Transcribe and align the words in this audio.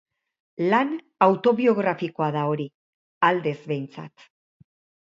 Lan 0.73 0.95
autobiografikoa 1.27 2.31
da 2.37 2.45
hori, 2.55 2.69
aldez 3.31 3.57
behintzat. 3.71 4.31